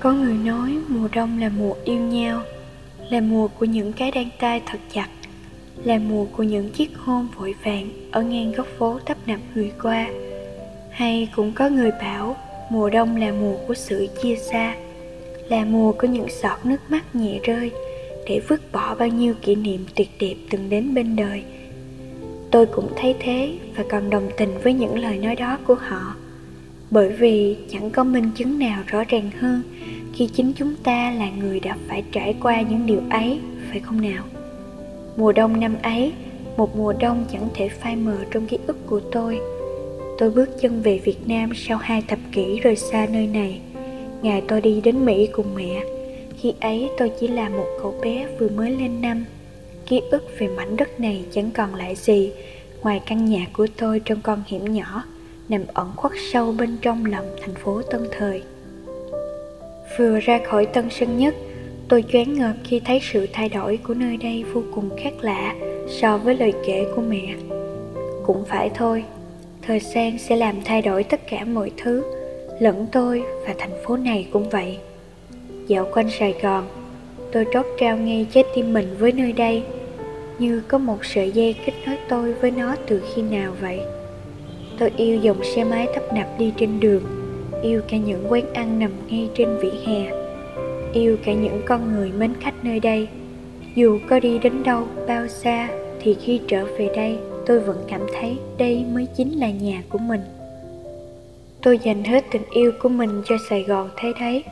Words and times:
Có 0.00 0.12
người 0.12 0.34
nói 0.34 0.78
mùa 0.88 1.08
đông 1.12 1.40
là 1.40 1.50
mùa 1.58 1.74
yêu 1.84 2.00
nhau, 2.00 2.42
Là 3.10 3.20
mùa 3.20 3.48
của 3.48 3.64
những 3.64 3.92
cái 3.92 4.10
đan 4.10 4.28
tay 4.40 4.62
thật 4.66 4.78
chặt, 4.92 5.08
Là 5.84 5.98
mùa 5.98 6.24
của 6.24 6.42
những 6.42 6.70
chiếc 6.70 6.98
hôn 6.98 7.28
vội 7.36 7.54
vàng 7.64 7.88
Ở 8.10 8.22
ngang 8.22 8.52
góc 8.52 8.66
phố 8.78 8.98
tấp 9.06 9.16
nập 9.26 9.40
người 9.54 9.72
qua. 9.82 10.08
Hay 10.90 11.28
cũng 11.36 11.52
có 11.52 11.68
người 11.68 11.90
bảo 11.90 12.36
Mùa 12.70 12.90
đông 12.90 13.16
là 13.16 13.32
mùa 13.32 13.56
của 13.68 13.74
sự 13.74 14.06
chia 14.22 14.36
xa, 14.36 14.74
Là 15.48 15.64
mùa 15.64 15.92
của 15.92 16.06
những 16.06 16.26
giọt 16.42 16.66
nước 16.66 16.80
mắt 16.88 17.14
nhẹ 17.14 17.38
rơi 17.42 17.70
Để 18.28 18.40
vứt 18.48 18.72
bỏ 18.72 18.94
bao 18.94 19.08
nhiêu 19.08 19.34
kỷ 19.42 19.54
niệm 19.54 19.84
tuyệt 19.96 20.08
đẹp 20.20 20.34
từng 20.50 20.70
đến 20.70 20.94
bên 20.94 21.16
đời. 21.16 21.44
Tôi 22.50 22.66
cũng 22.66 22.92
thấy 22.96 23.14
thế 23.20 23.58
và 23.76 23.84
còn 23.88 24.10
đồng 24.10 24.28
tình 24.36 24.50
với 24.62 24.72
những 24.72 24.98
lời 24.98 25.18
nói 25.18 25.36
đó 25.36 25.58
của 25.66 25.74
họ, 25.74 26.14
bởi 26.90 27.08
vì 27.08 27.56
chẳng 27.70 27.90
có 27.90 28.04
minh 28.04 28.30
chứng 28.36 28.58
nào 28.58 28.82
rõ 28.86 29.04
ràng 29.08 29.30
hơn 29.38 29.62
khi 30.20 30.26
chính 30.26 30.52
chúng 30.52 30.74
ta 30.84 31.10
là 31.10 31.30
người 31.30 31.60
đã 31.60 31.76
phải 31.88 32.04
trải 32.12 32.34
qua 32.42 32.60
những 32.60 32.86
điều 32.86 33.00
ấy, 33.10 33.40
phải 33.70 33.80
không 33.80 34.00
nào? 34.00 34.24
Mùa 35.16 35.32
đông 35.32 35.60
năm 35.60 35.76
ấy, 35.82 36.12
một 36.56 36.76
mùa 36.76 36.92
đông 36.92 37.24
chẳng 37.32 37.48
thể 37.54 37.68
phai 37.68 37.96
mờ 37.96 38.16
trong 38.30 38.46
ký 38.46 38.58
ức 38.66 38.86
của 38.86 39.00
tôi. 39.00 39.38
Tôi 40.18 40.30
bước 40.30 40.48
chân 40.60 40.82
về 40.82 41.00
việt 41.04 41.28
nam 41.28 41.50
sau 41.54 41.78
hai 41.78 42.02
thập 42.08 42.18
kỷ 42.32 42.60
rời 42.60 42.76
xa 42.76 43.06
nơi 43.12 43.26
này. 43.26 43.60
Ngày 44.22 44.42
tôi 44.48 44.60
đi 44.60 44.80
đến 44.80 45.04
mỹ 45.04 45.28
cùng 45.32 45.54
mẹ. 45.54 45.84
Khi 46.38 46.52
ấy 46.60 46.90
tôi 46.98 47.12
chỉ 47.20 47.28
là 47.28 47.48
một 47.48 47.66
cậu 47.82 47.94
bé 48.02 48.26
vừa 48.38 48.48
mới 48.48 48.70
lên 48.70 49.00
năm. 49.00 49.24
Ký 49.86 50.00
ức 50.10 50.24
về 50.38 50.48
mảnh 50.48 50.76
đất 50.76 51.00
này 51.00 51.24
chẳng 51.32 51.50
còn 51.50 51.74
lại 51.74 51.94
gì. 51.94 52.32
Ngoài 52.82 53.00
căn 53.06 53.24
nhà 53.24 53.46
của 53.52 53.66
tôi 53.76 54.00
trong 54.04 54.20
con 54.22 54.42
hẻm 54.46 54.72
nhỏ, 54.72 55.04
nằm 55.48 55.62
ẩn 55.74 55.92
khuất 55.96 56.12
sâu 56.32 56.52
bên 56.52 56.76
trong 56.82 57.06
lòng 57.06 57.26
thành 57.42 57.54
phố 57.54 57.82
Tân 57.82 58.06
Thời. 58.18 58.42
Vừa 59.96 60.20
ra 60.20 60.40
khỏi 60.44 60.66
Tân 60.66 60.90
Sơn 60.90 61.18
Nhất, 61.18 61.34
tôi 61.88 62.04
choáng 62.12 62.34
ngợp 62.34 62.54
khi 62.64 62.80
thấy 62.84 63.00
sự 63.02 63.26
thay 63.32 63.48
đổi 63.48 63.76
của 63.76 63.94
nơi 63.94 64.16
đây 64.16 64.44
vô 64.52 64.62
cùng 64.74 64.90
khác 64.96 65.12
lạ 65.20 65.54
so 65.88 66.18
với 66.18 66.36
lời 66.36 66.52
kể 66.66 66.86
của 66.96 67.02
mẹ. 67.02 67.34
Cũng 68.26 68.44
phải 68.48 68.70
thôi, 68.74 69.04
thời 69.62 69.80
gian 69.80 70.18
sẽ 70.18 70.36
làm 70.36 70.54
thay 70.64 70.82
đổi 70.82 71.04
tất 71.04 71.20
cả 71.30 71.44
mọi 71.44 71.70
thứ, 71.76 72.04
lẫn 72.60 72.86
tôi 72.92 73.22
và 73.46 73.54
thành 73.58 73.72
phố 73.84 73.96
này 73.96 74.26
cũng 74.32 74.48
vậy. 74.50 74.78
Dạo 75.66 75.88
quanh 75.92 76.10
Sài 76.10 76.34
Gòn, 76.42 76.68
tôi 77.32 77.46
trót 77.52 77.66
trao 77.78 77.96
ngay 77.96 78.26
trái 78.32 78.44
tim 78.54 78.72
mình 78.72 78.96
với 78.98 79.12
nơi 79.12 79.32
đây, 79.32 79.62
như 80.38 80.62
có 80.68 80.78
một 80.78 81.04
sợi 81.04 81.30
dây 81.30 81.56
kết 81.66 81.72
nối 81.86 81.96
tôi 82.08 82.32
với 82.32 82.50
nó 82.50 82.76
từ 82.86 83.02
khi 83.14 83.22
nào 83.22 83.52
vậy. 83.60 83.80
Tôi 84.78 84.90
yêu 84.96 85.16
dòng 85.16 85.44
xe 85.44 85.64
máy 85.64 85.88
tấp 85.94 86.14
nập 86.14 86.26
đi 86.38 86.52
trên 86.56 86.80
đường 86.80 87.19
Yêu 87.62 87.80
cả 87.88 87.96
những 87.96 88.26
quán 88.28 88.52
ăn 88.54 88.78
nằm 88.78 88.90
ngay 89.08 89.28
trên 89.34 89.58
vỉa 89.62 89.86
hè. 89.86 90.12
Yêu 90.92 91.16
cả 91.24 91.32
những 91.32 91.62
con 91.66 91.92
người 91.92 92.12
mến 92.12 92.32
khách 92.40 92.64
nơi 92.64 92.80
đây. 92.80 93.08
Dù 93.74 93.98
có 94.08 94.20
đi 94.20 94.38
đến 94.38 94.62
đâu, 94.62 94.84
bao 95.08 95.28
xa 95.28 95.68
Thì 96.00 96.16
khi 96.20 96.40
trở 96.48 96.64
về 96.78 96.90
đây 96.96 97.18
tôi 97.46 97.60
vẫn 97.60 97.84
cảm 97.88 98.00
thấy 98.20 98.38
đây 98.58 98.84
mới 98.92 99.06
chính 99.16 99.38
là 99.38 99.50
nhà 99.50 99.82
của 99.88 99.98
mình. 99.98 100.20
Tôi 101.62 101.78
dành 101.78 102.04
hết 102.04 102.24
tình 102.30 102.42
yêu 102.50 102.72
của 102.82 102.88
mình 102.88 103.22
cho 103.24 103.36
Sài 103.50 103.62
Gòn 103.62 103.90
thế 103.96 104.12
đấy. 104.20 104.44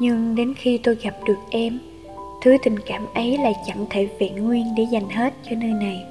Nhưng 0.00 0.34
đến 0.34 0.54
khi 0.54 0.78
tôi 0.78 0.96
gặp 1.02 1.14
được 1.26 1.38
em 1.50 1.78
Thứ 2.40 2.56
tình 2.62 2.78
cảm 2.86 3.06
ấy 3.14 3.38
lại 3.38 3.54
chẳng 3.66 3.86
thể 3.90 4.08
vẹn 4.18 4.36
nguyên 4.36 4.74
để 4.76 4.86
dành 4.90 5.08
hết 5.08 5.34
cho 5.50 5.56
nơi 5.56 5.72
này. 5.72 6.04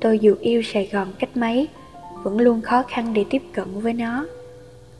Tôi 0.00 0.18
dù 0.18 0.34
yêu 0.40 0.62
Sài 0.62 0.88
Gòn 0.92 1.08
cách 1.18 1.36
mấy 1.36 1.68
vẫn 2.22 2.38
luôn 2.38 2.60
khó 2.60 2.82
khăn 2.88 3.14
để 3.14 3.24
tiếp 3.30 3.42
cận 3.52 3.80
với 3.80 3.92
nó 3.92 4.26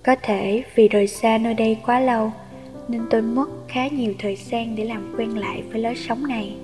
có 0.08 0.16
thể 0.22 0.64
vì 0.74 0.88
rời 0.88 1.06
xa 1.06 1.38
nơi 1.38 1.54
đây 1.54 1.78
quá 1.86 2.00
lâu, 2.00 2.32
nên 2.88 3.02
tôi 3.10 3.22
mất 3.22 3.48
khá 3.68 3.88
nhiều 3.88 4.14
thời 4.18 4.36
gian 4.36 4.76
để 4.76 4.84
làm 4.84 5.14
quen 5.16 5.38
lại 5.38 5.62
với 5.70 5.80
lối 5.80 5.94
sống 5.94 6.26
này. 6.26 6.56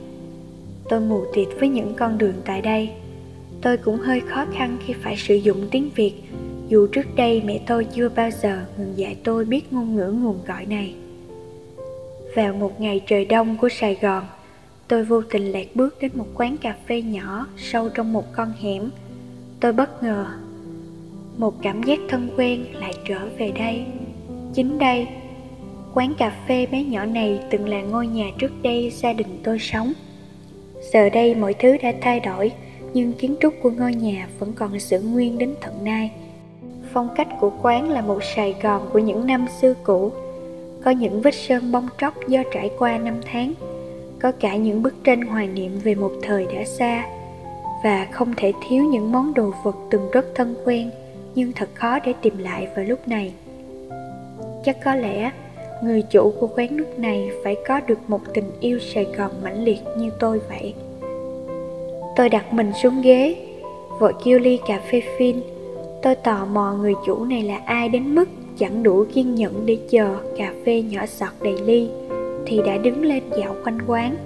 Tôi 0.88 1.00
mù 1.00 1.25
tịt 1.34 1.49
với 1.60 1.69
những 1.69 1.94
con 1.94 2.19
đường 2.19 2.34
tại 2.44 2.62
đây. 2.62 2.91
Tôi 3.62 3.77
cũng 3.77 3.97
hơi 3.97 4.21
khó 4.21 4.47
khăn 4.54 4.77
khi 4.87 4.94
phải 5.03 5.16
sử 5.16 5.34
dụng 5.34 5.69
tiếng 5.71 5.91
việt, 5.94 6.12
dù 6.69 6.87
trước 6.87 7.16
đây 7.16 7.43
mẹ 7.44 7.60
tôi 7.66 7.84
chưa 7.84 8.09
bao 8.09 8.31
giờ 8.31 8.65
ngừng 8.78 8.99
dạy 8.99 9.16
tôi 9.25 9.44
biết 9.44 9.72
ngôn 9.72 9.97
ngữ 9.97 10.12
nguồn 10.12 10.38
gọi 10.47 10.66
này. 10.66 10.94
Vào 12.34 12.53
một 12.53 12.81
ngày 12.81 13.03
trời 13.06 13.25
đông 13.25 13.56
của 13.56 13.69
sài 13.69 13.99
gòn, 14.00 14.27
tôi 14.88 15.04
vô 15.04 15.22
tình 15.22 15.53
lạc 15.53 15.66
bước 15.75 15.97
đến 16.00 16.10
một 16.15 16.27
quán 16.34 16.56
cà 16.56 16.77
phê 16.88 17.03
nhỏ 17.03 17.47
sâu 17.56 17.88
trong 17.88 18.12
một 18.12 18.33
con 18.33 18.53
hẻm. 18.60 18.91
Tôi 19.60 19.72
bất 19.72 20.03
ngờ 20.03 20.27
một 21.37 21.55
cảm 21.62 21.83
giác 21.83 21.99
thân 22.09 22.28
quen 22.37 22.65
lại 22.72 22.95
trở 23.09 23.19
về 23.39 23.53
đây. 23.59 23.84
Chính 24.55 24.78
đây, 24.78 25.06
quán 25.95 26.15
cà 26.19 26.33
phê 26.49 26.67
bé 26.67 26.83
nhỏ 26.84 27.05
này 27.05 27.41
từng 27.50 27.69
là 27.69 27.81
ngôi 27.81 28.06
nhà 28.06 28.31
trước 28.39 28.62
đây 28.62 28.91
gia 28.91 29.12
đình 29.12 29.41
tôi 29.45 29.59
sống. 29.59 29.93
Giờ 30.93 31.09
đây 31.09 31.34
mọi 31.34 31.55
thứ 31.55 31.77
đã 31.83 31.93
thay 32.00 32.21
đổi, 32.21 32.53
nhưng 32.95 33.12
kiến 33.12 33.37
trúc 33.41 33.55
của 33.62 33.71
ngôi 33.71 33.95
nhà 33.95 34.28
vẫn 34.39 34.53
còn 34.53 34.78
giữ 34.78 35.00
nguyên 35.00 35.39
đến 35.39 35.55
tận 35.62 35.84
nay. 35.84 36.11
Phong 36.93 37.09
cách 37.17 37.28
của 37.41 37.53
quán 37.62 37.91
là 37.91 38.01
một 38.01 38.19
sài 38.37 38.55
gòn 38.62 38.89
của 38.93 38.99
những 38.99 39.27
năm 39.27 39.47
xưa 39.61 39.75
cũ. 39.83 40.12
Có 40.84 40.91
những 40.91 41.22
vết 41.22 41.34
sơn 41.34 41.72
bong 41.72 41.89
tróc 41.99 42.15
do 42.28 42.43
trải 42.53 42.71
qua 42.78 42.99
năm 42.99 43.15
tháng, 43.33 43.55
có 44.21 44.33
cả 44.33 44.56
những 44.56 44.83
bức 44.83 45.05
tranh 45.05 45.22
hoài 45.22 45.49
niệm 45.49 45.78
về 45.84 45.95
một 45.95 46.12
thời 46.22 46.47
đã 46.47 46.65
xa, 46.65 47.06
và 47.84 48.06
không 48.11 48.34
thể 48.37 48.53
thiếu 48.69 48.84
những 48.84 49.12
món 49.12 49.34
đồ 49.34 49.53
vật 49.65 49.77
từng 49.91 50.11
rất 50.11 50.27
thân 50.34 50.55
quen 50.65 50.91
nhưng 51.34 51.53
thật 51.53 51.69
khó 51.75 51.99
để 51.99 52.12
tìm 52.22 52.39
lại 52.39 52.69
vào 52.77 52.84
lúc 52.84 53.09
này. 53.09 53.33
Chắc 54.65 54.77
có 54.84 54.95
lẽ, 54.95 55.31
người 55.83 56.03
chủ 56.03 56.33
của 56.41 56.47
quán 56.47 56.77
nước 56.77 56.99
này 56.99 57.31
phải 57.45 57.56
có 57.69 57.81
được 57.81 57.99
một 58.09 58.21
tình 58.34 58.50
yêu 58.61 58.78
sài 58.78 59.05
gòn 59.17 59.31
mãnh 59.43 59.65
liệt 59.65 59.78
như 59.99 60.11
tôi 60.21 60.41
vậy. 60.49 60.75
Tôi 62.17 62.28
đặt 62.28 62.53
mình 62.53 62.72
xuống 62.83 63.03
ghế, 63.03 63.37
vội 64.00 64.12
kêu 64.25 64.39
ly 64.39 64.59
cà 64.67 64.81
phê 64.91 65.03
phin. 65.19 65.37
Tôi 66.03 66.15
tò 66.15 66.47
mò 66.47 66.72
người 66.81 66.95
chủ 67.06 67.25
này 67.25 67.43
là 67.43 67.61
ai 67.65 67.89
đến 67.89 68.15
mức 68.15 68.28
chẳng 68.59 68.83
đủ 68.83 69.05
kiên 69.15 69.34
nhẫn 69.34 69.66
để 69.66 69.78
chờ 69.91 70.16
cà 70.37 70.53
phê 70.66 70.83
nhỏ 70.83 71.03
giọt 71.06 71.33
đầy 71.43 71.56
ly, 71.65 71.89
thì 72.47 72.61
đã 72.66 72.77
đứng 72.77 73.03
lên 73.03 73.22
dạo 73.39 73.55
quanh 73.65 73.78
quán. 73.87 74.16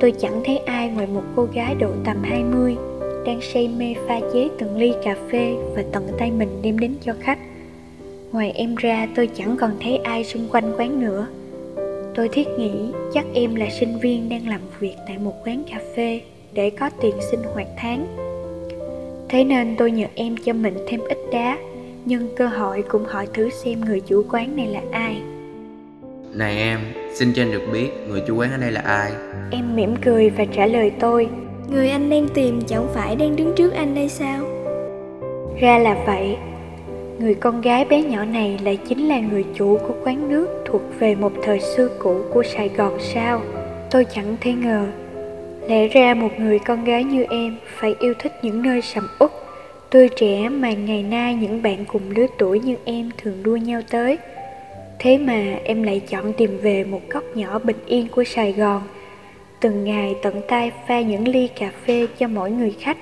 Tôi 0.00 0.12
chẳng 0.18 0.42
thấy 0.44 0.58
ai 0.58 0.88
ngoài 0.88 1.06
một 1.06 1.22
cô 1.36 1.46
gái 1.54 1.74
độ 1.74 1.88
tầm 2.04 2.16
20 2.22 2.76
đang 3.26 3.40
say 3.40 3.68
mê 3.68 3.94
pha 4.08 4.20
chế 4.32 4.48
từng 4.58 4.76
ly 4.76 4.92
cà 5.04 5.16
phê 5.32 5.54
và 5.74 5.84
tận 5.92 6.08
tay 6.18 6.30
mình 6.30 6.48
đem 6.62 6.78
đến 6.78 6.94
cho 7.04 7.14
khách. 7.20 7.38
Ngoài 8.32 8.52
em 8.56 8.74
ra 8.74 9.08
tôi 9.16 9.26
chẳng 9.26 9.56
còn 9.60 9.70
thấy 9.82 9.96
ai 9.96 10.24
xung 10.24 10.48
quanh 10.50 10.72
quán 10.78 11.00
nữa. 11.00 11.26
Tôi 12.14 12.28
thiết 12.28 12.46
nghĩ 12.58 12.70
chắc 13.14 13.24
em 13.34 13.54
là 13.54 13.66
sinh 13.70 13.98
viên 13.98 14.28
đang 14.28 14.48
làm 14.48 14.60
việc 14.80 14.94
tại 15.08 15.18
một 15.18 15.34
quán 15.44 15.62
cà 15.70 15.80
phê 15.96 16.20
để 16.52 16.70
có 16.70 16.90
tiền 17.00 17.14
sinh 17.30 17.40
hoạt 17.54 17.66
tháng. 17.76 18.06
Thế 19.28 19.44
nên 19.44 19.76
tôi 19.78 19.90
nhờ 19.90 20.06
em 20.14 20.36
cho 20.44 20.52
mình 20.52 20.74
thêm 20.88 21.00
ít 21.08 21.18
đá 21.32 21.58
nhân 22.04 22.28
cơ 22.36 22.46
hội 22.46 22.84
cũng 22.88 23.04
hỏi 23.04 23.26
thử 23.34 23.50
xem 23.50 23.80
người 23.80 24.00
chủ 24.00 24.22
quán 24.30 24.56
này 24.56 24.66
là 24.66 24.80
ai. 24.92 25.22
Này 26.34 26.58
em 26.58 26.80
xin 27.14 27.32
cho 27.32 27.42
anh 27.42 27.52
được 27.52 27.62
biết 27.72 27.88
người 28.08 28.22
chủ 28.26 28.36
quán 28.36 28.50
ở 28.50 28.56
đây 28.56 28.72
là 28.72 28.80
ai. 28.80 29.12
Em 29.50 29.76
mỉm 29.76 29.94
cười 30.02 30.30
và 30.30 30.44
trả 30.44 30.66
lời 30.66 30.92
tôi 31.00 31.28
Người 31.70 31.90
anh 31.90 32.10
đang 32.10 32.28
tìm 32.28 32.60
chẳng 32.66 32.88
phải 32.94 33.16
đang 33.16 33.36
đứng 33.36 33.52
trước 33.56 33.72
anh 33.72 33.94
đây 33.94 34.08
sao? 34.08 34.44
Ra 35.60 35.78
là 35.78 35.96
vậy 36.06 36.36
Người 37.18 37.34
con 37.34 37.60
gái 37.60 37.84
bé 37.84 38.02
nhỏ 38.02 38.24
này 38.24 38.58
lại 38.64 38.78
chính 38.88 39.08
là 39.08 39.20
người 39.20 39.44
chủ 39.54 39.78
của 39.78 39.94
quán 40.04 40.28
nước 40.28 40.62
thuộc 40.64 40.82
về 40.98 41.14
một 41.14 41.32
thời 41.42 41.60
xưa 41.60 41.88
cũ 41.98 42.16
của 42.32 42.42
Sài 42.42 42.68
Gòn 42.68 42.98
sao? 43.00 43.42
Tôi 43.90 44.04
chẳng 44.14 44.36
thể 44.40 44.52
ngờ 44.52 44.86
Lẽ 45.68 45.88
ra 45.88 46.14
một 46.14 46.28
người 46.38 46.58
con 46.58 46.84
gái 46.84 47.04
như 47.04 47.24
em 47.30 47.56
phải 47.66 47.94
yêu 48.00 48.14
thích 48.18 48.32
những 48.42 48.62
nơi 48.62 48.82
sầm 48.82 49.08
uất, 49.18 49.30
tươi 49.90 50.08
trẻ 50.08 50.48
mà 50.48 50.72
ngày 50.72 51.02
nay 51.02 51.34
những 51.34 51.62
bạn 51.62 51.84
cùng 51.84 52.02
lứa 52.16 52.26
tuổi 52.38 52.60
như 52.60 52.76
em 52.84 53.10
thường 53.18 53.42
đua 53.42 53.56
nhau 53.56 53.80
tới. 53.90 54.18
Thế 54.98 55.18
mà 55.18 55.58
em 55.64 55.82
lại 55.82 56.00
chọn 56.00 56.32
tìm 56.32 56.58
về 56.62 56.84
một 56.84 57.00
góc 57.10 57.24
nhỏ 57.34 57.58
bình 57.58 57.78
yên 57.86 58.08
của 58.08 58.24
Sài 58.24 58.52
Gòn– 58.52 58.82
từng 59.60 59.84
ngày 59.84 60.16
tận 60.22 60.40
tay 60.48 60.72
pha 60.88 61.00
những 61.00 61.28
ly 61.28 61.48
cà 61.48 61.72
phê 61.86 62.06
cho 62.18 62.28
mỗi 62.28 62.50
người 62.50 62.74
khách. 62.80 62.98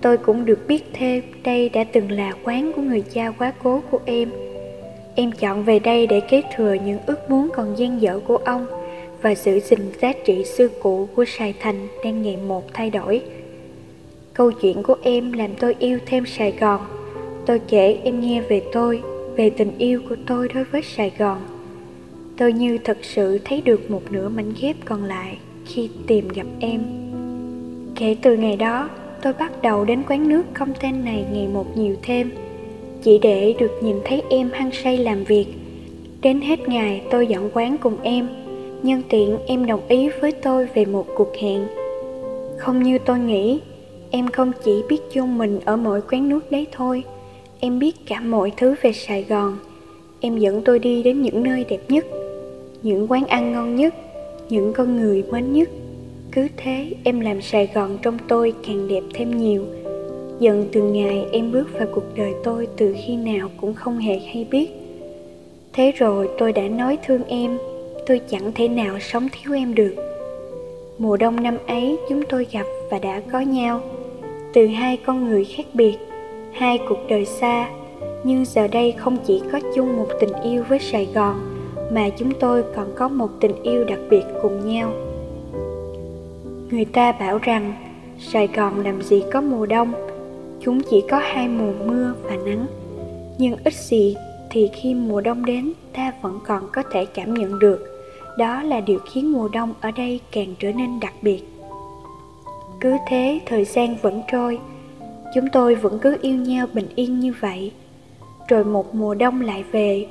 Tôi 0.00 0.18
cũng 0.18 0.44
được 0.44 0.66
biết 0.68 0.84
thêm, 0.92 1.24
đây 1.44 1.68
đã 1.68 1.84
từng 1.84 2.10
là 2.10 2.32
quán 2.44 2.72
của 2.76 2.82
người 2.82 3.04
cha 3.12 3.30
quá 3.30 3.52
cố 3.62 3.82
của 3.90 4.00
em. 4.04 4.30
Em 5.14 5.32
chọn 5.32 5.64
về 5.64 5.78
đây 5.78 6.06
để 6.06 6.20
kế 6.20 6.42
thừa 6.56 6.74
những 6.74 6.98
ước 7.06 7.30
muốn 7.30 7.48
còn 7.54 7.78
dang 7.78 8.00
dở 8.00 8.20
của 8.26 8.36
ông 8.36 8.66
và 9.22 9.34
giữ 9.34 9.60
gìn 9.60 9.92
giá 10.00 10.12
trị 10.24 10.44
xưa 10.44 10.68
cũ 10.68 11.08
của 11.16 11.24
sài 11.24 11.54
thành 11.60 11.88
đang 12.04 12.22
ngày 12.22 12.36
một 12.36 12.74
thay 12.74 12.90
đổi. 12.90 13.22
Câu 14.34 14.52
chuyện 14.52 14.82
của 14.82 14.96
em 15.02 15.32
làm 15.32 15.54
tôi 15.54 15.76
yêu 15.78 15.98
thêm 16.06 16.26
sài 16.26 16.52
gòn. 16.60 16.80
Tôi 17.46 17.60
kể 17.68 18.00
em 18.04 18.20
nghe 18.20 18.40
về 18.40 18.62
tôi, 18.72 19.02
về 19.36 19.50
tình 19.50 19.78
yêu 19.78 20.02
của 20.08 20.16
tôi 20.26 20.48
đối 20.54 20.64
với 20.64 20.82
sài 20.82 21.12
gòn. 21.18 21.38
Tôi 22.36 22.52
như 22.52 22.78
thật 22.78 22.98
sự 23.02 23.38
thấy 23.44 23.60
được 23.60 23.90
một 23.90 24.02
nửa 24.10 24.28
mảnh 24.28 24.52
ghép 24.60 24.76
còn 24.84 25.04
lại 25.04 25.38
khi 25.66 25.88
tìm 26.06 26.28
gặp 26.28 26.46
em. 26.60 26.82
Kể 27.94 28.16
từ 28.22 28.36
ngày 28.36 28.56
đó, 28.56 28.90
tôi 29.22 29.32
bắt 29.32 29.62
đầu 29.62 29.84
đến 29.84 30.02
quán 30.08 30.28
nước 30.28 30.42
không 30.54 30.72
tên 30.80 31.04
này 31.04 31.24
ngày 31.32 31.48
một 31.48 31.76
nhiều 31.76 31.96
thêm. 32.02 32.30
Chỉ 33.02 33.18
để 33.18 33.54
được 33.58 33.72
nhìn 33.82 33.96
thấy 34.04 34.22
em 34.30 34.50
hăng 34.52 34.70
say 34.72 34.98
làm 34.98 35.24
việc. 35.24 35.46
Đến 36.22 36.40
hết 36.40 36.68
ngày, 36.68 37.02
tôi 37.10 37.26
dọn 37.26 37.50
quán 37.54 37.76
cùng 37.80 37.96
em. 38.02 38.28
Nhân 38.82 39.02
tiện, 39.08 39.38
em 39.46 39.66
đồng 39.66 39.88
ý 39.88 40.08
với 40.20 40.32
tôi 40.32 40.68
về 40.74 40.84
một 40.84 41.06
cuộc 41.16 41.36
hẹn. 41.40 41.66
Không 42.58 42.82
như 42.82 42.98
tôi 42.98 43.18
nghĩ, 43.18 43.60
Em 44.10 44.28
không 44.28 44.52
chỉ 44.64 44.82
biết 44.88 44.98
chung 45.12 45.38
mình 45.38 45.60
ở 45.64 45.76
mỗi 45.76 46.00
quán 46.10 46.28
nước 46.28 46.50
đấy 46.50 46.66
thôi. 46.72 47.02
Em 47.60 47.78
biết 47.78 47.96
cả 48.06 48.20
mọi 48.20 48.52
thứ 48.56 48.74
về 48.82 48.92
Sài 48.92 49.22
Gòn. 49.22 49.58
Em 50.20 50.38
dẫn 50.38 50.62
tôi 50.64 50.78
đi 50.78 51.02
đến 51.02 51.22
những 51.22 51.42
nơi 51.42 51.64
đẹp 51.68 51.80
nhất, 51.88 52.06
Những 52.82 53.10
quán 53.10 53.26
ăn 53.26 53.52
ngon 53.52 53.76
nhất. 53.76 53.94
Những 54.48 54.72
con 54.72 54.96
người 54.96 55.24
mến 55.30 55.52
nhất. 55.52 55.68
Cứ 56.32 56.48
thế 56.56 56.92
em 57.04 57.20
làm 57.20 57.42
Sài 57.42 57.68
Gòn 57.74 57.98
trong 58.02 58.18
tôi 58.28 58.52
càng 58.66 58.88
đẹp 58.88 59.02
thêm 59.14 59.38
nhiều. 59.38 59.64
Dần 60.40 60.68
từng 60.72 60.92
ngày 60.92 61.26
em 61.32 61.52
bước 61.52 61.68
vào 61.78 61.86
cuộc 61.92 62.16
đời 62.16 62.34
tôi 62.44 62.68
từ 62.76 62.94
khi 63.06 63.16
nào 63.16 63.50
cũng 63.60 63.74
không 63.74 63.98
hề 63.98 64.18
hay 64.18 64.46
biết. 64.50 64.68
Thế 65.72 65.92
rồi 65.96 66.28
tôi 66.38 66.52
đã 66.52 66.62
nói 66.62 66.98
thương 67.06 67.24
em, 67.24 67.58
Tôi 68.06 68.20
chẳng 68.28 68.52
thể 68.54 68.68
nào 68.68 68.98
sống 69.00 69.28
thiếu 69.32 69.54
em 69.54 69.74
được. 69.74 69.94
Mùa 70.98 71.16
đông 71.16 71.42
năm 71.42 71.58
ấy 71.66 71.98
chúng 72.08 72.22
tôi 72.28 72.46
gặp 72.52 72.66
và 72.90 72.98
đã 72.98 73.22
có 73.32 73.40
nhau, 73.40 73.80
Từ 74.52 74.66
hai 74.66 74.96
con 74.96 75.28
người 75.28 75.44
khác 75.44 75.66
biệt, 75.74 75.96
Hai 76.52 76.78
cuộc 76.88 76.98
đời 77.08 77.24
xa. 77.24 77.70
Nhưng 78.24 78.44
giờ 78.44 78.68
đây 78.68 78.92
không 78.92 79.16
chỉ 79.26 79.42
có 79.52 79.60
chung 79.74 79.96
một 79.96 80.08
tình 80.20 80.32
yêu 80.42 80.64
với 80.68 80.78
Sài 80.78 81.08
Gòn 81.14 81.55
mà 81.92 82.08
chúng 82.18 82.32
tôi 82.40 82.64
còn 82.76 82.86
có 82.94 83.08
một 83.08 83.30
tình 83.40 83.62
yêu 83.62 83.84
đặc 83.84 83.98
biệt 84.10 84.22
cùng 84.42 84.68
nhau. 84.68 84.92
Người 86.70 86.84
ta 86.84 87.12
bảo 87.12 87.38
rằng, 87.38 87.74
Sài 88.18 88.46
Gòn 88.46 88.84
làm 88.84 89.02
gì 89.02 89.22
có 89.32 89.40
mùa 89.40 89.66
đông, 89.66 89.92
Chúng 90.60 90.82
chỉ 90.90 91.04
có 91.10 91.18
hai 91.18 91.48
mùa 91.48 91.72
mưa 91.86 92.14
và 92.22 92.36
nắng. 92.36 92.66
Nhưng 93.38 93.56
ít 93.64 93.74
gì 93.74 94.16
thì 94.50 94.70
khi 94.72 94.94
mùa 94.94 95.20
đông 95.20 95.44
đến, 95.44 95.72
ta 95.92 96.12
vẫn 96.22 96.40
còn 96.46 96.68
có 96.72 96.82
thể 96.92 97.04
cảm 97.04 97.34
nhận 97.34 97.58
được. 97.58 97.86
Đó 98.38 98.62
là 98.62 98.80
điều 98.80 98.98
khiến 98.98 99.32
mùa 99.32 99.48
đông 99.48 99.74
ở 99.80 99.90
đây 99.90 100.20
càng 100.32 100.54
trở 100.58 100.72
nên 100.72 101.00
đặc 101.00 101.14
biệt. 101.22 101.42
Cứ 102.80 102.96
thế, 103.08 103.40
thời 103.46 103.64
gian 103.64 103.96
vẫn 104.02 104.22
trôi. 104.32 104.58
Chúng 105.34 105.48
tôi 105.52 105.74
vẫn 105.74 105.98
cứ 105.98 106.16
yêu 106.22 106.34
nhau 106.34 106.66
bình 106.72 106.88
yên 106.94 107.20
như 107.20 107.34
vậy. 107.40 107.72
Rồi 108.48 108.64
một 108.64 108.94
mùa 108.94 109.14
đông 109.14 109.40
lại 109.40 109.64
về 109.72 110.06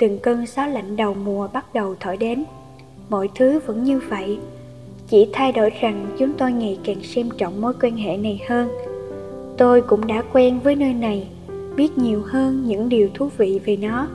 từng 0.00 0.18
cơn 0.18 0.46
gió 0.46 0.66
lạnh 0.66 0.96
đầu 0.96 1.14
mùa 1.14 1.48
bắt 1.52 1.74
đầu 1.74 1.94
thổi 2.00 2.16
đến. 2.16 2.44
Mọi 3.08 3.28
thứ 3.34 3.60
vẫn 3.66 3.84
như 3.84 4.00
vậy. 4.08 4.38
Chỉ 5.08 5.28
thay 5.32 5.52
đổi 5.52 5.70
rằng 5.80 6.06
chúng 6.18 6.32
tôi 6.32 6.52
ngày 6.52 6.78
càng 6.84 7.02
xem 7.02 7.28
trọng 7.38 7.60
mối 7.60 7.72
quan 7.82 7.96
hệ 7.96 8.16
này 8.16 8.42
hơn. 8.48 8.68
Tôi 9.58 9.82
cũng 9.82 10.06
đã 10.06 10.22
quen 10.32 10.60
với 10.60 10.76
nơi 10.76 10.94
này, 10.94 11.28
biết 11.76 11.98
nhiều 11.98 12.22
hơn 12.26 12.64
những 12.66 12.88
điều 12.88 13.08
thú 13.14 13.28
vị 13.36 13.60
về 13.64 13.76
nó. 13.76 14.08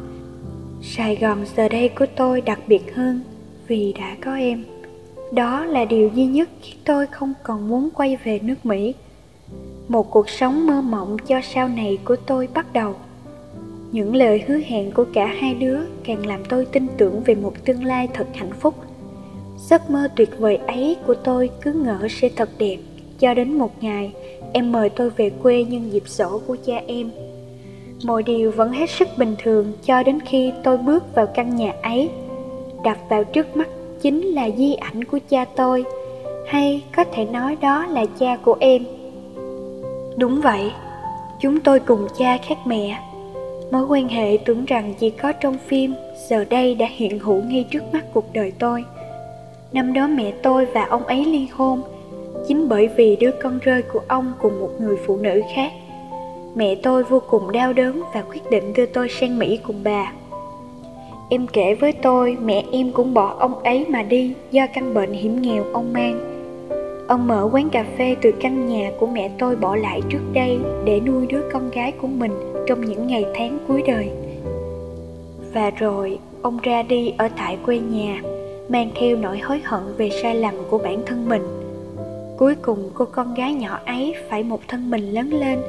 Sài 0.82 1.16
gòn 1.16 1.46
giờ 1.56 1.70
đây 1.70 1.90
của 1.90 2.06
tôi 2.16 2.42
đặc 2.42 2.60
biệt 2.68 2.96
hơn 2.96 3.22
vì 3.68 3.94
đã 3.94 4.16
có 4.22 4.36
em. 4.36 4.66
Đó 5.32 5.66
là 5.66 5.86
điều 5.86 6.10
duy 6.14 6.26
nhất 6.26 6.50
khiến 6.62 6.78
tôi 6.86 7.08
không 7.08 7.34
còn 7.44 7.68
muốn 7.68 7.90
quay 7.94 8.18
về 8.24 8.40
nước 8.40 8.66
mỹ. 8.66 8.94
Một 9.88 10.12
cuộc 10.12 10.30
sống 10.30 10.68
mơ 10.68 10.82
mộng 10.82 11.18
cho 11.28 11.42
sau 11.54 11.68
này 11.68 11.98
của 12.06 12.16
tôi 12.16 12.48
bắt 12.54 12.74
đầu 12.74 12.96
những 13.96 14.16
lời 14.16 14.44
hứa 14.48 14.58
hẹn 14.66 14.92
của 14.92 15.06
cả 15.14 15.26
hai 15.26 15.54
đứa 15.54 15.80
càng 16.04 16.26
làm 16.26 16.46
tôi 16.50 16.66
tin 16.66 16.88
tưởng 16.98 17.22
về 17.26 17.36
một 17.36 17.54
tương 17.66 17.84
lai 17.84 18.08
thật 18.14 18.28
hạnh 18.34 18.52
phúc. 18.60 18.76
Giấc 19.58 19.90
mơ 19.90 20.08
tuyệt 20.16 20.30
vời 20.40 20.56
ấy 20.56 20.98
của 21.08 21.14
tôi 21.14 21.50
cứ 21.62 21.74
ngỡ 21.74 22.08
sẽ 22.10 22.30
thật 22.36 22.50
đẹp. 22.58 22.78
Cho 23.20 23.34
đến 23.34 23.58
một 23.58 23.84
ngày, 23.84 24.14
em 24.54 24.72
mời 24.72 24.90
tôi 24.90 25.10
về 25.10 25.30
quê 25.30 25.64
nhân 25.64 25.90
dịp 25.92 26.04
sổ 26.08 26.42
của 26.48 26.58
cha 26.66 26.82
em. 26.88 27.12
Mọi 28.04 28.24
điều 28.24 28.52
vẫn 28.52 28.72
hết 28.72 28.90
sức 28.90 29.08
bình 29.18 29.36
thường 29.44 29.74
cho 29.86 30.04
đến 30.04 30.20
khi 30.20 30.52
tôi 30.64 30.78
bước 30.78 31.16
vào 31.16 31.28
căn 31.28 31.56
nhà 31.56 31.74
ấy. 31.82 32.10
Đập 32.84 32.98
vào 33.10 33.24
trước 33.24 33.58
mắt 33.58 33.70
chính 34.02 34.22
là 34.22 34.50
di 34.58 34.74
ảnh 34.74 35.04
của 35.04 35.20
cha 35.30 35.46
tôi, 35.46 35.84
hay 36.48 36.84
có 36.96 37.04
thể 37.04 37.26
nói 37.26 37.58
đó 37.62 37.86
là 37.86 38.06
cha 38.20 38.38
của 38.46 38.58
em. 38.60 38.86
Đúng 40.18 40.42
vậy, 40.42 40.72
chúng 41.42 41.60
tôi 41.60 41.80
cùng 41.80 42.08
cha 42.18 42.38
khác 42.38 42.58
mẹ 42.66 43.02
mối 43.72 43.86
quan 43.86 44.10
hệ 44.10 44.38
tưởng 44.46 44.66
rằng 44.66 44.94
chỉ 45.00 45.10
có 45.10 45.32
trong 45.32 45.58
phim, 45.68 45.94
giờ 46.30 46.46
đây 46.50 46.76
đã 46.76 46.86
hiện 46.90 47.20
hữu 47.20 47.42
ngay 47.42 47.66
trước 47.72 47.84
mắt 47.94 48.06
cuộc 48.14 48.34
đời 48.34 48.52
tôi. 48.60 48.86
Năm 49.74 49.94
đó 49.94 50.08
mẹ 50.08 50.34
tôi 50.44 50.66
và 50.66 50.86
ông 50.86 51.04
ấy 51.04 51.26
ly 51.26 51.48
hôn, 51.52 51.82
chính 52.48 52.70
bởi 52.70 52.88
vì 52.88 53.16
đứa 53.16 53.32
con 53.32 53.60
rơi 53.60 53.82
của 53.82 54.02
ông 54.08 54.34
cùng 54.42 54.60
một 54.60 54.72
người 54.80 54.98
phụ 55.06 55.18
nữ 55.18 55.42
khác. 55.56 55.72
Mẹ 56.56 56.76
tôi 56.76 57.04
vô 57.04 57.22
cùng 57.30 57.52
đau 57.52 57.74
đớn 57.74 58.02
và 58.14 58.22
quyết 58.22 58.50
định 58.50 58.74
đưa 58.74 58.86
tôi 58.86 59.10
sang 59.10 59.40
mỹ 59.40 59.60
cùng 59.64 59.84
bà. 59.84 60.12
Em 61.30 61.48
kể 61.48 61.76
với 61.76 61.92
tôi, 61.92 62.38
mẹ 62.42 62.64
em 62.72 62.92
cũng 62.92 63.14
bỏ 63.14 63.36
ông 63.40 63.60
ấy 63.60 63.86
mà 63.90 64.04
đi 64.04 64.34
do 64.52 64.68
căn 64.74 64.94
bệnh 64.94 65.14
hiểm 65.14 65.42
nghèo 65.42 65.64
ông 65.74 65.94
mang. 65.94 66.32
Ông 67.08 67.28
mở 67.28 67.50
quán 67.52 67.70
cà 67.70 67.86
phê 67.98 68.16
từ 68.22 68.32
căn 68.32 68.68
nhà 68.68 68.92
của 69.00 69.08
mẹ 69.08 69.32
tôi 69.38 69.56
bỏ 69.56 69.76
lại 69.76 70.02
trước 70.10 70.22
đây 70.34 70.60
để 70.86 71.00
nuôi 71.00 71.26
đứa 71.26 71.50
con 71.54 71.70
gái 71.70 71.92
của 71.92 72.08
mình 72.08 72.55
trong 72.68 72.82
những 72.82 73.08
ngày 73.08 73.26
tháng 73.36 73.58
cuối 73.68 73.84
đời. 73.88 74.10
Và 75.54 75.70
rồi, 75.70 76.20
ông 76.42 76.58
ra 76.64 76.84
đi 76.84 77.14
ở 77.18 77.30
tại 77.38 77.58
quê 77.66 77.80
nhà, 77.80 78.22
mang 78.70 78.92
theo 78.96 79.18
nỗi 79.18 79.40
hối 79.40 79.60
hận 79.64 79.82
về 79.98 80.10
sai 80.22 80.36
lầm 80.36 80.54
của 80.70 80.78
bản 80.78 81.02
thân 81.06 81.30
mình. 81.30 81.42
Cuối 82.38 82.56
cùng 82.62 82.90
cô 82.94 83.06
con 83.06 83.34
gái 83.34 83.54
nhỏ 83.54 83.80
ấy 83.86 84.16
phải 84.30 84.44
một 84.44 84.60
thân 84.68 84.90
mình 84.90 85.12
lớn 85.12 85.30
lên. 85.30 85.60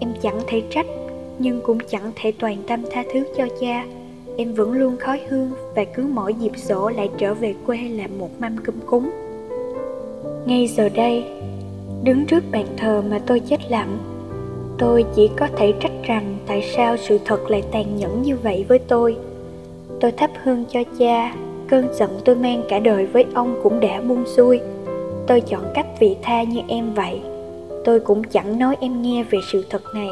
Em 0.00 0.12
chẳng 0.22 0.40
thể 0.46 0.62
trách, 0.70 0.86
nhưng 1.38 1.60
cũng 1.60 1.78
chẳng 1.90 2.12
thể 2.16 2.32
toàn 2.38 2.56
tâm 2.66 2.82
tha 2.90 3.04
thứ 3.12 3.20
cho 3.36 3.46
cha. 3.60 3.84
Em 4.36 4.54
vẫn 4.54 4.72
luôn 4.72 4.96
khói 4.96 5.20
hương 5.28 5.50
và 5.74 5.84
cứ 5.84 6.06
mỗi 6.12 6.34
dịp 6.34 6.52
dỗ 6.56 6.88
lại 6.88 7.10
trở 7.18 7.34
về 7.34 7.54
quê 7.66 7.78
làm 7.78 8.18
một 8.18 8.30
mâm 8.40 8.56
cơm 8.58 8.74
cúng. 8.86 9.10
Ngay 10.46 10.66
giờ 10.66 10.88
đây, 10.88 11.24
đứng 12.04 12.26
trước 12.26 12.44
bàn 12.52 12.66
thờ 12.76 13.02
mà 13.10 13.20
tôi 13.26 13.40
chết 13.40 13.70
lặng 13.70 13.98
tôi 14.80 15.04
chỉ 15.14 15.30
có 15.36 15.48
thể 15.56 15.72
trách 15.80 15.92
rằng 16.02 16.36
tại 16.46 16.62
sao 16.76 16.96
sự 16.96 17.18
thật 17.24 17.50
lại 17.50 17.62
tàn 17.72 17.96
nhẫn 17.96 18.22
như 18.22 18.36
vậy 18.36 18.64
với 18.68 18.78
tôi. 18.78 19.16
Tôi 20.00 20.12
thắp 20.12 20.30
hương 20.42 20.64
cho 20.70 20.80
cha, 20.98 21.34
cơn 21.68 21.88
giận 21.94 22.20
tôi 22.24 22.36
mang 22.36 22.62
cả 22.68 22.78
đời 22.78 23.06
với 23.06 23.26
ông 23.34 23.60
cũng 23.62 23.80
đã 23.80 24.00
buông 24.00 24.24
xuôi. 24.26 24.60
Tôi 25.26 25.40
chọn 25.40 25.64
cách 25.74 25.86
vị 26.00 26.16
tha 26.22 26.42
như 26.42 26.60
em 26.68 26.94
vậy. 26.94 27.20
Tôi 27.84 28.00
cũng 28.00 28.24
chẳng 28.24 28.58
nói 28.58 28.76
em 28.80 29.02
nghe 29.02 29.22
về 29.22 29.38
sự 29.52 29.64
thật 29.70 29.82
này. 29.94 30.08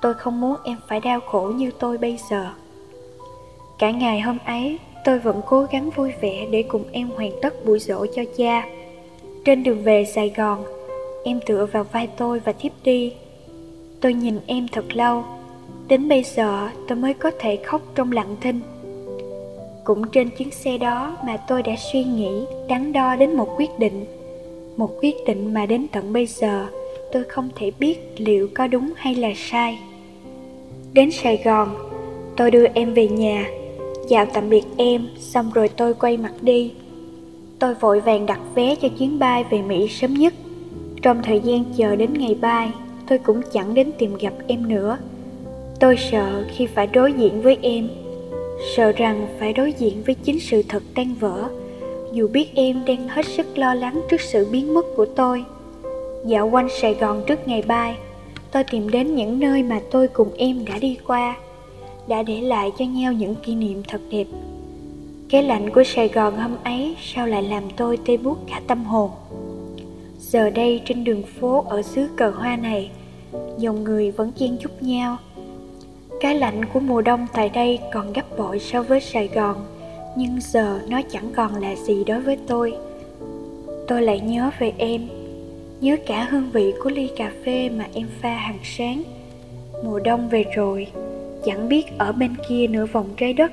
Tôi 0.00 0.14
không 0.14 0.40
muốn 0.40 0.56
em 0.64 0.76
phải 0.88 1.00
đau 1.00 1.20
khổ 1.20 1.52
như 1.56 1.70
tôi 1.78 1.98
bây 1.98 2.18
giờ. 2.30 2.46
Cả 3.78 3.90
ngày 3.90 4.20
hôm 4.20 4.38
ấy, 4.44 4.78
tôi 5.04 5.18
vẫn 5.18 5.40
cố 5.46 5.66
gắng 5.70 5.90
vui 5.90 6.12
vẻ 6.20 6.46
để 6.50 6.62
cùng 6.62 6.84
em 6.92 7.10
hoàn 7.16 7.30
tất 7.42 7.66
buổi 7.66 7.78
dỗ 7.78 8.06
cho 8.06 8.22
cha. 8.36 8.66
Trên 9.44 9.62
đường 9.62 9.82
về 9.82 10.04
sài 10.04 10.32
gòn, 10.36 10.64
em 11.24 11.40
tựa 11.46 11.66
vào 11.72 11.84
vai 11.92 12.08
tôi 12.16 12.40
và 12.40 12.52
thiếp 12.52 12.72
đi 12.84 13.12
tôi 14.00 14.14
nhìn 14.14 14.38
em 14.46 14.68
thật 14.72 14.96
lâu. 14.96 15.24
Đến 15.88 16.08
bây 16.08 16.22
giờ 16.22 16.68
tôi 16.88 16.98
mới 16.98 17.14
có 17.14 17.30
thể 17.38 17.56
khóc 17.56 17.82
trong 17.94 18.12
lặng 18.12 18.36
thinh. 18.40 18.60
Cũng 19.84 20.08
trên 20.08 20.28
chuyến 20.38 20.50
xe 20.50 20.78
đó 20.78 21.16
mà 21.26 21.36
tôi 21.36 21.62
đã 21.62 21.72
suy 21.92 22.04
nghĩ, 22.04 22.44
đắn 22.68 22.92
đo 22.92 23.16
đến 23.16 23.36
một 23.36 23.54
quyết 23.56 23.78
định. 23.78 24.04
Một 24.76 24.90
quyết 25.02 25.14
định 25.26 25.54
mà 25.54 25.66
đến 25.66 25.86
tận 25.92 26.12
bây 26.12 26.26
giờ 26.26 26.66
tôi 27.12 27.24
không 27.24 27.48
thể 27.56 27.70
biết 27.78 27.98
liệu 28.16 28.48
có 28.54 28.66
đúng 28.66 28.92
hay 28.96 29.14
là 29.14 29.32
sai. 29.36 29.78
Đến 30.92 31.10
sài 31.10 31.42
gòn, 31.44 31.68
tôi 32.36 32.50
đưa 32.50 32.66
em 32.74 32.94
về 32.94 33.08
nhà. 33.08 33.46
Chào 34.08 34.26
tạm 34.26 34.50
biệt 34.50 34.64
em, 34.76 35.08
xong 35.18 35.50
rồi 35.54 35.68
tôi 35.68 35.94
quay 35.94 36.16
mặt 36.16 36.32
đi. 36.40 36.72
Tôi 37.58 37.74
vội 37.74 38.00
vàng 38.00 38.26
đặt 38.26 38.40
vé 38.54 38.74
cho 38.74 38.88
chuyến 38.98 39.18
bay 39.18 39.44
về 39.50 39.62
mỹ 39.62 39.88
sớm 39.88 40.14
nhất. 40.14 40.34
Trong 41.02 41.22
thời 41.22 41.40
gian 41.40 41.64
chờ 41.76 41.96
đến 41.96 42.12
ngày 42.12 42.34
bay 42.40 42.70
tôi 43.08 43.18
cũng 43.18 43.40
chẳng 43.52 43.74
đến 43.74 43.90
tìm 43.98 44.16
gặp 44.20 44.32
em 44.46 44.68
nữa. 44.68 44.98
Tôi 45.80 45.96
sợ 46.10 46.44
khi 46.56 46.66
phải 46.66 46.86
đối 46.86 47.12
diện 47.12 47.42
với 47.42 47.58
em, 47.62 47.88
sợ 48.76 48.92
rằng 48.92 49.26
phải 49.38 49.52
đối 49.52 49.72
diện 49.72 50.02
với 50.06 50.14
chính 50.14 50.40
sự 50.40 50.62
thật 50.68 50.82
tan 50.94 51.14
vỡ. 51.20 51.48
Dù 52.12 52.28
biết 52.28 52.48
em 52.54 52.84
đang 52.86 53.08
hết 53.08 53.26
sức 53.26 53.58
lo 53.58 53.74
lắng 53.74 54.00
trước 54.10 54.20
sự 54.20 54.46
biến 54.50 54.74
mất 54.74 54.86
của 54.96 55.06
tôi, 55.06 55.44
dạo 56.26 56.48
quanh 56.48 56.68
sài 56.80 56.94
gòn 56.94 57.22
trước 57.26 57.48
ngày 57.48 57.62
bay 57.62 57.96
tôi 58.56 58.64
tìm 58.64 58.90
đến 58.90 59.14
những 59.14 59.40
nơi 59.40 59.62
mà 59.62 59.80
tôi 59.90 60.08
cùng 60.08 60.28
em 60.36 60.64
đã 60.64 60.78
đi 60.78 60.98
qua, 61.06 61.36
đã 62.08 62.22
để 62.22 62.40
lại 62.40 62.72
cho 62.78 62.84
nhau 62.84 63.12
những 63.12 63.34
kỷ 63.34 63.54
niệm 63.54 63.82
thật 63.88 64.00
đẹp. 64.10 64.26
Cái 65.28 65.42
lạnh 65.42 65.70
của 65.70 65.84
sài 65.84 66.08
gòn 66.08 66.36
hôm 66.36 66.56
ấy 66.64 66.96
sao 67.00 67.26
lại 67.26 67.42
làm 67.42 67.62
tôi 67.76 67.98
tê 68.06 68.16
buốt 68.16 68.38
cả 68.48 68.60
tâm 68.66 68.84
hồn? 68.84 69.10
Giờ 70.30 70.50
đây 70.50 70.82
trên 70.86 71.04
đường 71.04 71.22
phố 71.22 71.64
ở 71.68 71.82
xứ 71.82 72.08
cờ 72.16 72.30
hoa 72.30 72.56
này 72.56 72.90
dòng 73.58 73.84
người 73.84 74.10
vẫn 74.10 74.32
chen 74.32 74.56
chúc 74.60 74.82
nhau. 74.82 75.16
Cái 76.20 76.34
lạnh 76.34 76.64
của 76.64 76.80
mùa 76.80 77.02
đông 77.02 77.26
tại 77.32 77.48
đây 77.48 77.78
còn 77.92 78.12
gấp 78.12 78.38
bội 78.38 78.58
so 78.58 78.82
với 78.82 79.00
sài 79.00 79.28
gòn, 79.28 79.56
nhưng 80.16 80.38
giờ 80.40 80.80
nó 80.88 81.00
chẳng 81.10 81.32
còn 81.36 81.54
là 81.54 81.74
gì 81.74 82.04
đối 82.04 82.20
với 82.20 82.38
tôi. 82.46 82.74
Tôi 83.88 84.02
lại 84.02 84.20
nhớ 84.20 84.50
về 84.58 84.72
em, 84.78 85.08
nhớ 85.80 85.96
cả 86.06 86.24
hương 86.30 86.50
vị 86.50 86.72
của 86.82 86.90
ly 86.90 87.10
cà 87.16 87.32
phê 87.44 87.68
mà 87.68 87.86
em 87.94 88.06
pha 88.20 88.34
hàng 88.34 88.58
sáng. 88.62 89.02
Mùa 89.84 89.98
đông 89.98 90.28
về 90.28 90.44
rồi, 90.54 90.86
chẳng 91.44 91.68
biết 91.68 91.98
ở 91.98 92.12
bên 92.12 92.34
kia 92.48 92.66
nửa 92.66 92.86
vòng 92.86 93.08
trái 93.16 93.32
đất, 93.32 93.52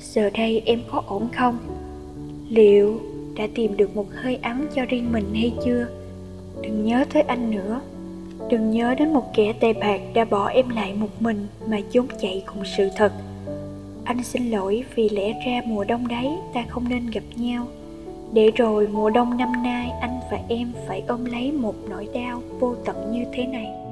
giờ 0.00 0.30
đây 0.30 0.62
em 0.66 0.80
có 0.90 1.02
ổn 1.06 1.28
không? 1.36 1.58
Liệu 2.48 3.00
đã 3.36 3.46
tìm 3.54 3.76
được 3.76 3.96
một 3.96 4.06
hơi 4.14 4.38
ấm 4.42 4.66
cho 4.74 4.84
riêng 4.84 5.12
mình 5.12 5.34
hay 5.34 5.52
chưa? 5.64 5.86
Đừng 6.62 6.84
nhớ 6.84 7.04
tới 7.12 7.22
anh 7.22 7.50
nữa. 7.50 7.80
Đừng 8.50 8.70
nhớ 8.70 8.94
đến 8.94 9.12
một 9.12 9.34
kẻ 9.34 9.52
tệ 9.60 9.72
bạc 9.72 10.00
đã 10.14 10.24
bỏ 10.24 10.46
em 10.46 10.68
lại 10.68 10.94
một 10.94 11.08
mình 11.20 11.46
mà 11.66 11.78
trốn 11.92 12.06
chạy 12.20 12.42
cùng 12.46 12.64
sự 12.76 12.88
thật. 12.96 13.12
Anh 14.04 14.22
xin 14.22 14.50
lỗi 14.50 14.84
vì 14.94 15.08
lẽ 15.08 15.32
ra 15.46 15.60
mùa 15.66 15.84
đông 15.84 16.08
đấy 16.08 16.28
ta 16.54 16.64
không 16.68 16.88
nên 16.88 17.10
gặp 17.10 17.24
nhau. 17.36 17.66
Để 18.32 18.50
rồi 18.50 18.88
mùa 18.88 19.10
đông 19.10 19.36
năm 19.36 19.62
nay 19.62 19.90
anh 20.00 20.20
và 20.30 20.38
em 20.48 20.72
phải 20.86 21.02
ôm 21.08 21.24
lấy 21.24 21.52
một 21.52 21.74
nỗi 21.88 22.08
đau 22.14 22.42
vô 22.60 22.74
tận 22.84 23.12
như 23.12 23.24
thế 23.32 23.46
này. 23.46 23.85